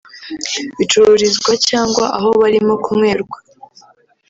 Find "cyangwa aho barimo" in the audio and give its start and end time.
1.69-2.73